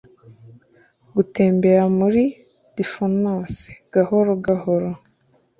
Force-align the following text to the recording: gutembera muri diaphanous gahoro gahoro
gutembera 1.15 1.83
muri 1.97 2.23
diaphanous 2.75 3.53
gahoro 3.93 4.31
gahoro 4.45 4.89